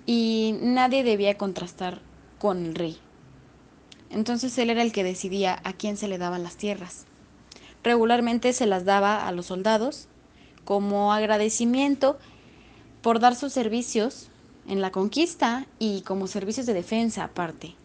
y 0.08 0.58
nadie 0.64 1.04
debía 1.04 1.38
contrastar 1.38 2.02
con 2.40 2.66
el 2.66 2.74
rey. 2.74 2.98
Entonces 4.10 4.58
él 4.58 4.72
era 4.72 4.82
el 4.82 4.92
que 4.92 5.04
decidía 5.04 5.62
a 5.64 5.74
quién 5.74 5.98
se 5.98 6.08
le 6.08 6.18
daban 6.18 6.42
las 6.42 6.56
tierras. 6.58 7.06
Regularmente 7.84 8.52
se 8.52 8.66
las 8.66 8.86
daba 8.86 9.28
a 9.28 9.32
los 9.34 9.46
soldados 9.46 10.08
como 10.64 11.14
agradecimiento 11.14 12.18
por 13.04 13.20
dar 13.20 13.36
sus 13.36 13.54
servicios 13.54 14.30
en 14.68 14.82
la 14.82 14.92
conquista 14.92 15.68
y 15.78 16.02
como 16.02 16.26
servicios 16.26 16.66
de 16.66 16.74
defensa 16.74 17.24
aparte. 17.24 17.76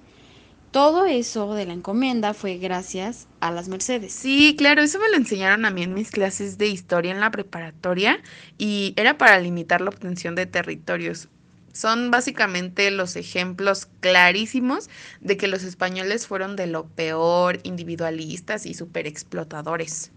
Todo 0.71 1.05
eso 1.05 1.53
de 1.55 1.67
la 1.67 1.73
encomienda 1.73 2.33
fue 2.33 2.57
gracias 2.57 3.27
a 3.41 3.51
las 3.51 3.69
Mercedes. 3.69 4.13
Sí, 4.13 4.55
claro, 4.57 4.83
eso 4.83 5.01
me 5.01 5.09
lo 5.09 5.17
enseñaron 5.17 5.65
a 5.65 5.71
mí 5.71 5.83
en 5.83 5.95
mis 5.95 6.13
clases 6.13 6.59
de 6.59 6.69
historia 6.69 7.11
en 7.11 7.19
la 7.19 7.33
preparatoria 7.33 8.23
y 8.57 8.95
era 8.97 9.19
para 9.19 9.41
limitar 9.41 9.81
la 9.81 9.91
obtención 9.91 10.37
de 10.37 10.47
territorios. 10.47 11.29
Son 11.73 12.13
básicamente 12.13 12.93
los 12.93 13.17
ejemplos 13.17 13.89
clarísimos 13.99 14.89
de 15.21 15.37
que 15.37 15.49
los 15.49 15.65
españoles 15.65 16.29
fueron 16.29 16.55
de 16.55 16.69
lo 16.69 16.87
peor, 16.87 17.59
individualistas 17.65 18.65
y 18.65 18.75
super 18.75 19.09
explotadores. 19.09 20.13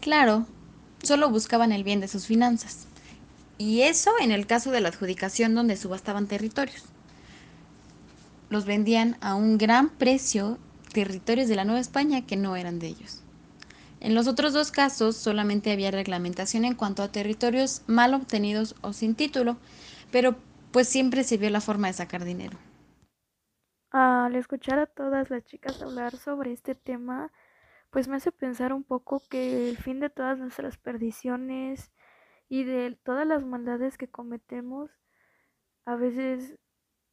Claro, 0.00 0.46
solo 1.02 1.30
buscaban 1.30 1.72
el 1.72 1.82
bien 1.82 2.00
de 2.00 2.08
sus 2.08 2.26
finanzas. 2.26 2.88
Y 3.56 3.82
eso 3.82 4.10
en 4.20 4.32
el 4.32 4.46
caso 4.46 4.70
de 4.70 4.80
la 4.82 4.88
adjudicación 4.88 5.54
donde 5.54 5.78
subastaban 5.78 6.26
territorios 6.26 6.92
los 8.52 8.66
vendían 8.66 9.16
a 9.20 9.34
un 9.34 9.58
gran 9.58 9.88
precio 9.88 10.58
territorios 10.92 11.48
de 11.48 11.56
la 11.56 11.64
Nueva 11.64 11.80
España 11.80 12.26
que 12.26 12.36
no 12.36 12.54
eran 12.54 12.78
de 12.78 12.88
ellos. 12.88 13.22
En 13.98 14.14
los 14.14 14.28
otros 14.28 14.52
dos 14.52 14.70
casos 14.70 15.16
solamente 15.16 15.72
había 15.72 15.90
reglamentación 15.90 16.64
en 16.64 16.74
cuanto 16.74 17.02
a 17.02 17.10
territorios 17.10 17.82
mal 17.86 18.14
obtenidos 18.14 18.74
o 18.82 18.92
sin 18.92 19.14
título, 19.14 19.56
pero 20.10 20.36
pues 20.70 20.88
siempre 20.88 21.24
se 21.24 21.38
vio 21.38 21.50
la 21.50 21.60
forma 21.60 21.86
de 21.86 21.94
sacar 21.94 22.24
dinero. 22.24 22.58
Al 23.90 24.36
escuchar 24.36 24.78
a 24.78 24.86
todas 24.86 25.30
las 25.30 25.44
chicas 25.44 25.80
hablar 25.82 26.16
sobre 26.16 26.52
este 26.52 26.74
tema, 26.74 27.32
pues 27.90 28.08
me 28.08 28.16
hace 28.16 28.32
pensar 28.32 28.72
un 28.72 28.84
poco 28.84 29.22
que 29.28 29.70
el 29.70 29.76
fin 29.76 30.00
de 30.00 30.10
todas 30.10 30.38
nuestras 30.38 30.76
perdiciones 30.78 31.92
y 32.48 32.64
de 32.64 32.98
todas 33.02 33.26
las 33.26 33.44
maldades 33.44 33.96
que 33.96 34.08
cometemos 34.08 34.90
a 35.84 35.96
veces 35.96 36.58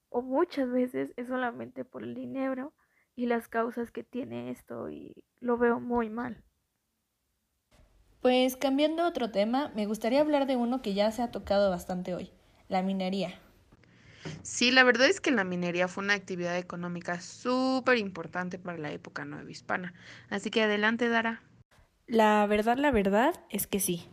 o 0.10 0.22
muchas 0.22 0.70
veces 0.70 1.14
es 1.18 1.28
solamente 1.28 1.86
por 1.86 2.04
el 2.04 2.16
dinero 2.16 2.74
y 3.16 3.26
las 3.26 3.48
causas 3.48 3.92
que 3.92 4.04
tiene 4.04 4.52
esto 4.52 4.90
y 4.90 5.24
lo 5.40 5.58
veo 5.58 5.80
muy 5.80 6.10
mal. 6.10 6.44
Pues 8.22 8.58
cambiando 8.58 9.04
a 9.04 9.08
otro 9.08 9.32
tema, 9.32 9.72
me 9.76 9.86
gustaría 9.86 10.22
hablar 10.22 10.46
de 10.46 10.58
uno 10.58 10.82
que 10.82 10.94
ya 10.94 11.12
se 11.12 11.22
ha 11.22 11.32
tocado 11.32 11.70
bastante 11.70 12.14
hoy, 12.14 12.32
la 12.68 12.82
minería. 12.82 13.40
Sí, 14.44 14.72
la 14.72 14.84
verdad 14.84 15.08
es 15.08 15.22
que 15.22 15.32
la 15.32 15.44
minería 15.44 15.88
fue 15.88 16.04
una 16.04 16.14
actividad 16.14 16.58
económica 16.58 17.22
súper 17.22 17.98
importante 17.98 18.60
para 18.60 18.78
la 18.78 18.92
época 18.92 19.26
nueva 19.26 19.50
hispana. 19.50 19.94
Así 20.30 20.50
que 20.50 20.64
adelante, 20.64 21.08
Dara. 21.08 21.42
La 22.08 22.46
verdad, 22.48 22.78
la 22.78 22.92
verdad 22.92 23.34
es 23.50 23.68
que 23.68 23.80
sí. 23.80 24.08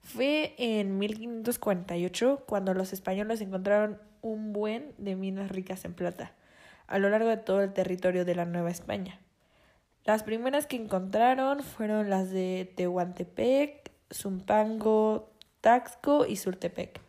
Fue 0.00 0.54
en 0.58 0.98
1548 0.98 2.44
cuando 2.46 2.74
los 2.74 2.92
españoles 2.92 3.40
encontraron 3.40 4.00
un 4.22 4.52
buen 4.52 4.94
de 4.98 5.16
minas 5.16 5.50
ricas 5.50 5.84
en 5.84 5.94
plata 5.94 6.32
a 6.88 6.98
lo 6.98 7.10
largo 7.10 7.28
de 7.28 7.36
todo 7.36 7.62
el 7.62 7.72
territorio 7.72 8.24
de 8.24 8.34
la 8.34 8.46
Nueva 8.46 8.70
España. 8.70 9.20
Las 10.04 10.22
primeras 10.22 10.66
que 10.66 10.76
encontraron 10.76 11.62
fueron 11.62 12.10
las 12.10 12.30
de 12.30 12.72
Tehuantepec, 12.76 13.92
Zumpango, 14.12 15.30
Taxco 15.60 16.24
y 16.26 16.36
Surtepec. 16.36 17.00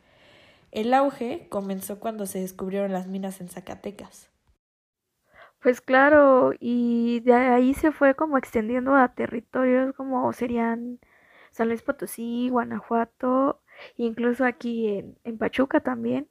El 0.71 0.93
auge 0.93 1.47
comenzó 1.49 1.99
cuando 1.99 2.25
se 2.25 2.41
descubrieron 2.41 2.91
las 2.91 3.07
minas 3.07 3.39
en 3.41 3.47
Zacatecas. 3.47 4.29
Pues 5.61 5.81
claro, 5.81 6.51
y 6.59 7.21
de 7.21 7.33
ahí 7.33 7.73
se 7.73 7.91
fue 7.91 8.15
como 8.15 8.37
extendiendo 8.37 8.95
a 8.95 9.13
territorios 9.13 9.95
como 9.95 10.31
serían 10.33 10.99
San 11.51 11.69
Luis 11.69 11.81
Potosí, 11.81 12.49
Guanajuato, 12.49 13.61
incluso 13.97 14.45
aquí 14.45 14.87
en, 14.89 15.17
en 15.23 15.37
Pachuca 15.37 15.79
también. 15.79 16.27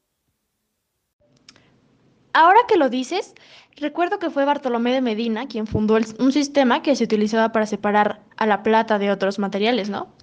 Ahora 2.40 2.60
que 2.68 2.76
lo 2.76 2.88
dices, 2.88 3.34
recuerdo 3.74 4.20
que 4.20 4.30
fue 4.30 4.44
Bartolomé 4.44 4.92
de 4.92 5.00
Medina 5.00 5.48
quien 5.48 5.66
fundó 5.66 5.98
un 6.20 6.30
sistema 6.30 6.82
que 6.82 6.94
se 6.94 7.02
utilizaba 7.02 7.50
para 7.50 7.66
separar 7.66 8.22
a 8.36 8.46
la 8.46 8.62
plata 8.62 9.00
de 9.00 9.10
otros 9.10 9.40
materiales, 9.40 9.90
¿no? 9.90 10.14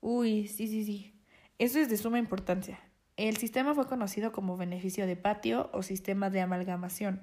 Uy, 0.00 0.46
sí, 0.46 0.68
sí, 0.68 0.84
sí. 0.84 1.14
Eso 1.58 1.80
es 1.80 1.90
de 1.90 1.96
suma 1.96 2.20
importancia. 2.20 2.78
El 3.16 3.38
sistema 3.38 3.74
fue 3.74 3.88
conocido 3.88 4.30
como 4.30 4.56
beneficio 4.56 5.04
de 5.04 5.16
patio 5.16 5.68
o 5.72 5.82
sistema 5.82 6.30
de 6.30 6.42
amalgamación. 6.42 7.22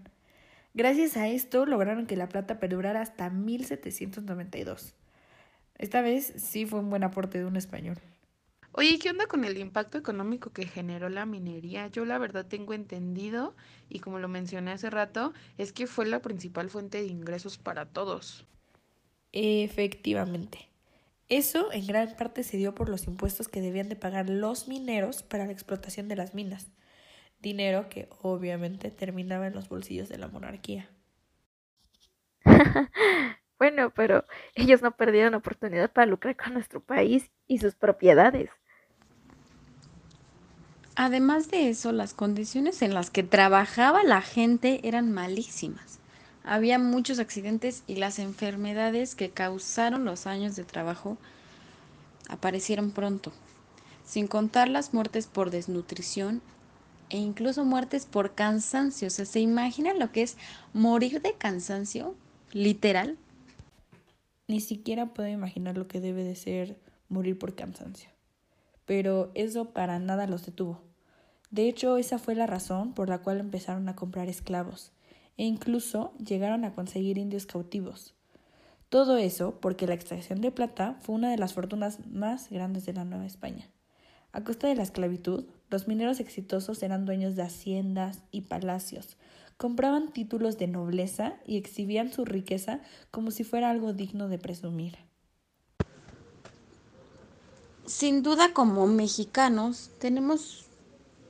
Gracias 0.74 1.16
a 1.16 1.30
esto 1.30 1.66
lograron 1.66 2.08
que 2.08 2.18
la 2.18 2.28
plata 2.28 2.60
perdurara 2.60 3.00
hasta 3.00 3.30
1792. 3.30 4.96
Esta 5.78 6.02
vez 6.02 6.34
sí 6.36 6.66
fue 6.66 6.82
un 6.82 6.90
buen 6.90 7.06
aporte 7.06 7.38
de 7.38 7.46
un 7.46 7.56
español. 7.56 8.00
Oye, 8.72 8.98
¿qué 9.00 9.10
onda 9.10 9.28
con 9.28 9.44
el 9.46 9.58
impacto 9.58 9.98
económico 9.98 10.52
que 10.52 10.66
generó 10.66 11.10
la 11.10 11.26
minería? 11.26 11.88
Yo 11.88 12.06
la 12.06 12.18
verdad 12.18 12.46
tengo 12.48 12.74
entendido, 12.74 13.56
y 13.90 14.00
como 14.00 14.20
lo 14.20 14.28
mencioné 14.28 14.72
hace 14.72 14.90
rato, 14.90 15.34
es 15.58 15.74
que 15.74 15.88
fue 15.88 16.06
la 16.06 16.22
principal 16.22 16.70
fuente 16.70 17.00
de 17.00 17.08
ingresos 17.08 17.58
para 17.58 17.86
todos. 17.88 18.46
Efectivamente. 19.32 20.70
Eso 21.30 21.72
en 21.72 21.88
gran 21.88 22.16
parte 22.18 22.44
se 22.44 22.58
dio 22.58 22.76
por 22.76 22.90
los 22.90 23.08
impuestos 23.08 23.48
que 23.48 23.62
debían 23.62 23.90
de 23.90 23.96
pagar 23.96 24.30
los 24.30 24.68
mineros 24.68 25.24
para 25.24 25.46
la 25.46 25.52
explotación 25.54 26.08
de 26.08 26.16
las 26.16 26.34
minas, 26.36 26.72
dinero 27.40 27.90
que 27.90 28.10
obviamente 28.22 28.92
terminaba 28.92 29.48
en 29.48 29.56
los 29.56 29.70
bolsillos 29.70 30.10
de 30.10 30.18
la 30.20 30.28
monarquía. 30.30 30.90
bueno, 33.60 33.92
pero 33.94 34.26
ellos 34.56 34.82
no 34.82 34.96
perdieron 34.96 35.36
oportunidad 35.36 35.92
para 35.92 36.08
lucrar 36.08 36.36
con 36.38 36.54
nuestro 36.54 36.82
país 36.84 37.32
y 37.48 37.60
sus 37.60 37.76
propiedades. 37.76 38.50
Además 41.02 41.50
de 41.50 41.70
eso, 41.70 41.94
las 41.94 42.14
condiciones 42.14 42.82
en 42.82 42.94
las 42.94 43.10
que 43.10 43.24
trabajaba 43.24 44.04
la 44.04 44.22
gente 44.22 44.86
eran 44.86 45.14
malísimas. 45.14 46.00
Había 46.44 46.78
muchos 46.78 47.20
accidentes 47.20 47.84
y 47.88 47.96
las 47.96 48.20
enfermedades 48.20 49.16
que 49.16 49.30
causaron 49.30 50.04
los 50.04 50.28
años 50.28 50.58
de 50.58 50.66
trabajo 50.66 51.18
aparecieron 52.28 52.92
pronto, 52.92 53.32
sin 54.06 54.28
contar 54.28 54.68
las 54.68 54.94
muertes 54.94 55.28
por 55.28 55.52
desnutrición 55.52 56.42
e 57.10 57.18
incluso 57.18 57.64
muertes 57.64 58.06
por 58.06 58.36
cansancio. 58.36 59.08
O 59.08 59.12
sea, 59.12 59.24
¿se 59.24 59.40
imaginan 59.40 60.00
lo 60.00 60.12
que 60.12 60.24
es 60.24 60.36
morir 60.74 61.22
de 61.22 61.32
cansancio? 61.32 62.14
Literal. 62.52 63.18
Ni 64.50 64.60
siquiera 64.60 65.06
puedo 65.06 65.30
imaginar 65.30 65.78
lo 65.78 65.88
que 65.88 66.02
debe 66.02 66.26
de 66.26 66.36
ser 66.36 66.78
morir 67.08 67.40
por 67.40 67.56
cansancio. 67.56 68.10
Pero 68.86 69.32
eso 69.34 69.70
para 69.70 69.98
nada 70.00 70.28
los 70.28 70.46
detuvo. 70.46 70.89
De 71.52 71.68
hecho, 71.68 71.98
esa 71.98 72.20
fue 72.20 72.36
la 72.36 72.46
razón 72.46 72.94
por 72.94 73.10
la 73.10 73.20
cual 73.20 73.40
empezaron 73.40 73.90
a 73.90 73.96
comprar 73.96 74.30
esclavos 74.30 74.92
e 75.38 75.46
incluso 75.46 76.14
llegaron 76.18 76.64
a 76.64 76.76
conseguir 76.76 77.18
indios 77.18 77.46
cautivos. 77.46 78.14
Todo 78.90 79.18
eso 79.18 79.60
porque 79.60 79.88
la 79.88 79.94
extracción 79.94 80.42
de 80.42 80.52
plata 80.52 80.98
fue 81.02 81.16
una 81.16 81.32
de 81.32 81.38
las 81.38 81.54
fortunas 81.54 82.06
más 82.08 82.50
grandes 82.50 82.86
de 82.86 82.94
la 82.94 83.06
Nueva 83.06 83.26
España. 83.26 83.70
A 84.32 84.44
costa 84.44 84.68
de 84.68 84.76
la 84.76 84.84
esclavitud, 84.84 85.46
los 85.70 85.88
mineros 85.88 86.20
exitosos 86.20 86.84
eran 86.84 87.06
dueños 87.06 87.36
de 87.36 87.44
haciendas 87.44 88.22
y 88.32 88.42
palacios, 88.42 89.18
compraban 89.58 90.12
títulos 90.12 90.58
de 90.58 90.68
nobleza 90.68 91.36
y 91.46 91.58
exhibían 91.58 92.12
su 92.14 92.26
riqueza 92.26 92.80
como 93.12 93.32
si 93.32 93.44
fuera 93.44 93.70
algo 93.70 93.94
digno 93.94 94.28
de 94.28 94.38
presumir. 94.38 94.98
Sin 97.86 98.22
duda 98.22 98.54
como 98.54 98.86
mexicanos 98.86 99.90
tenemos 100.00 100.69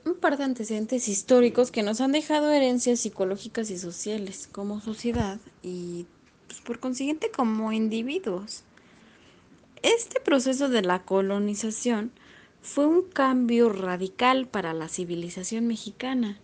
un 0.04 0.14
par 0.14 0.38
de 0.38 0.44
antecedentes 0.44 1.08
históricos 1.08 1.70
que 1.70 1.82
nos 1.82 2.00
han 2.00 2.12
dejado 2.12 2.50
herencias 2.50 3.00
psicológicas 3.00 3.70
y 3.70 3.78
sociales 3.78 4.48
como 4.50 4.80
sociedad 4.80 5.38
y 5.62 6.06
pues, 6.46 6.60
por 6.60 6.80
consiguiente 6.80 7.30
como 7.30 7.72
individuos. 7.72 8.64
Este 9.82 10.20
proceso 10.20 10.68
de 10.68 10.82
la 10.82 11.02
colonización 11.02 12.12
fue 12.62 12.86
un 12.86 13.02
cambio 13.02 13.70
radical 13.70 14.46
para 14.46 14.74
la 14.74 14.88
civilización 14.88 15.66
mexicana. 15.66 16.38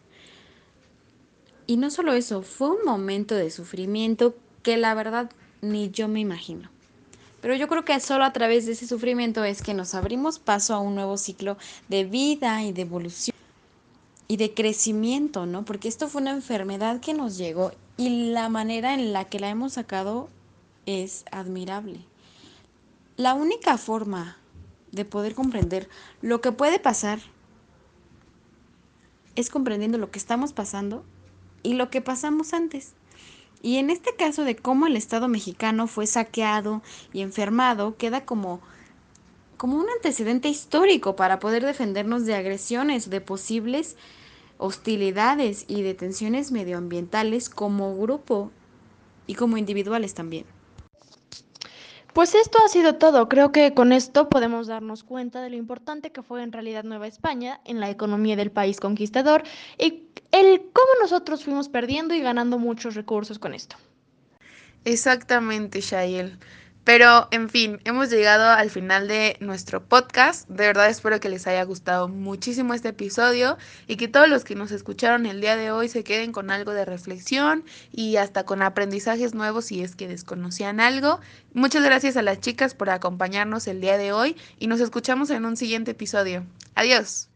Y 1.67 1.77
no 1.77 1.91
solo 1.91 2.13
eso, 2.13 2.43
fue 2.43 2.71
un 2.71 2.85
momento 2.85 3.35
de 3.35 3.51
sufrimiento 3.51 4.37
que 4.63 4.77
la 4.77 4.95
verdad 4.95 5.31
ni 5.61 5.91
yo 5.91 6.09
me 6.09 6.21
imagino. 6.21 6.71
Pero 7.43 7.55
yo 7.55 7.69
creo 7.69 7.85
que 7.85 7.99
solo 8.01 8.25
a 8.25 8.33
través 8.33 8.67
de 8.67 8.73
ese 8.73 8.87
sufrimiento 8.87 9.45
es 9.45 9.63
que 9.63 9.75
nos 9.75 9.95
abrimos 9.95 10.39
paso 10.39 10.75
a 10.75 10.81
un 10.81 10.95
nuevo 10.95 11.19
ciclo 11.19 11.59
de 11.89 12.05
vida 12.05 12.63
y 12.63 12.73
de 12.73 12.83
evolución 12.83 13.37
y 14.29 14.37
de 14.37 14.55
crecimiento, 14.55 15.47
¿no? 15.47 15.65
Porque 15.65 15.89
esto 15.89 16.09
fue 16.09 16.23
una 16.23 16.33
enfermedad 16.33 17.01
que 17.01 17.15
nos 17.15 17.37
llegó 17.37 17.73
y 17.97 18.31
la 18.33 18.49
manera 18.49 18.95
en 18.95 19.13
la 19.13 19.25
que 19.25 19.41
la 19.41 19.49
hemos 19.49 19.75
sacado 19.75 20.29
es 20.85 21.25
admirable. 21.31 22.01
La 23.17 23.35
única 23.35 23.79
forma 23.79 24.37
de 24.93 25.05
poder 25.05 25.35
comprender 25.35 25.89
lo 26.23 26.41
que 26.41 26.53
puede 26.53 26.79
pasar 26.79 27.21
es 29.37 29.51
comprendiendo 29.51 29.99
lo 29.99 30.11
que 30.11 30.19
estamos 30.19 30.53
pasando 30.53 31.05
y 31.63 31.75
lo 31.75 31.91
que 31.91 32.01
pasamos 32.01 32.53
antes. 32.53 32.95
Y 33.63 33.79
en 33.79 33.91
este 33.91 34.15
caso 34.15 34.45
de 34.45 34.57
cómo 34.57 34.87
el 34.87 34.97
Estado 34.97 35.29
mexicano 35.29 35.87
fue 35.87 36.07
saqueado 36.07 36.83
y 37.13 37.21
enfermado, 37.21 37.97
queda 37.97 38.25
como, 38.25 38.61
como 39.57 39.77
un 39.79 39.89
antecedente 39.89 40.49
histórico 40.49 41.17
para 41.17 41.39
poder 41.39 41.65
defendernos 41.65 42.27
de 42.27 42.35
agresiones, 42.35 43.11
de 43.11 43.21
posibles 43.21 43.97
hostilidades 44.59 45.65
y 45.69 45.83
de 45.83 45.95
tensiones 45.95 46.53
medioambientales 46.53 47.51
como 47.51 47.97
grupo 47.97 48.51
y 49.27 49.35
como 49.35 49.57
individuales 49.57 50.15
también. 50.15 50.47
Pues 52.13 52.35
esto 52.35 52.57
ha 52.65 52.69
sido 52.69 52.95
todo. 52.95 53.29
Creo 53.29 53.53
que 53.53 53.75
con 53.75 53.93
esto 53.93 54.31
podemos 54.31 54.69
darnos 54.69 55.05
cuenta 55.05 55.43
de 55.43 55.51
lo 55.51 55.57
importante 55.57 56.13
que 56.13 56.23
fue 56.23 56.43
en 56.43 56.51
realidad 56.51 56.83
Nueva 56.83 57.07
España 57.07 57.61
en 57.67 57.79
la 57.79 57.91
economía 57.91 58.37
del 58.37 58.51
país 58.51 58.81
conquistador 58.81 59.43
y 59.79 60.05
el 60.33 60.63
cómo 60.73 60.89
nosotros 61.03 61.45
fuimos 61.45 61.69
perdiendo 61.69 62.15
y 62.15 62.21
ganando 62.21 62.59
muchos 62.59 62.95
recursos 62.95 63.39
con 63.39 63.53
esto. 63.53 63.77
Exactamente, 64.87 65.83
Shael. 65.83 66.39
Pero, 66.87 67.27
en 67.33 67.49
fin, 67.49 67.81
hemos 67.83 68.11
llegado 68.11 68.49
al 68.49 68.71
final 68.71 69.09
de 69.09 69.37
nuestro 69.41 69.83
podcast. 69.83 70.49
De 70.49 70.69
verdad 70.69 70.89
espero 70.89 71.19
que 71.19 71.29
les 71.29 71.49
haya 71.49 71.65
gustado 71.65 72.07
muchísimo 72.07 72.75
este 72.75 72.91
episodio 72.91 73.59
y 73.89 73.97
que 73.97 74.07
todos 74.07 74.29
los 74.29 74.45
que 74.45 74.55
nos 74.55 74.71
escucharon 74.71 75.27
el 75.27 75.41
día 75.41 75.57
de 75.57 75.73
hoy 75.73 75.89
se 75.89 76.05
queden 76.05 76.31
con 76.31 76.49
algo 76.49 76.75
de 76.75 76.85
reflexión 76.85 77.65
y 77.91 78.19
hasta 78.19 78.45
con 78.45 78.63
aprendizajes 78.63 79.35
nuevos 79.35 79.65
si 79.65 79.83
es 79.83 79.97
que 79.97 80.07
desconocían 80.07 80.79
algo. 80.79 81.19
Muchas 81.55 81.83
gracias 81.83 82.17
a 82.17 82.23
las 82.23 82.39
chicas 82.39 82.77
por 82.77 82.89
acompañarnos 82.89 83.67
el 83.67 83.81
día 83.81 83.99
de 83.99 84.13
hoy 84.13 84.37
y 84.61 84.69
nos 84.69 84.79
escuchamos 84.79 85.31
en 85.31 85.45
un 85.45 85.57
siguiente 85.57 85.91
episodio. 85.91 86.47
Adiós. 86.77 87.36